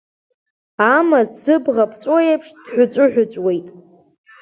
Амаҭ 0.97 1.31
зыбӷа 1.43 1.85
ԥҵәоу 1.91 2.19
еиԥш 2.25 2.47
дҳәыҵәыҳәыҵәуеит. 2.63 3.67